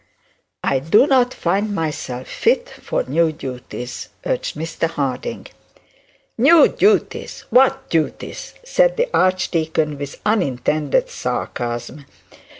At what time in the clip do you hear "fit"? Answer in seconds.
2.27-2.67